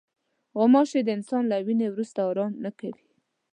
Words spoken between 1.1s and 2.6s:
انسان له وینې وروسته آرام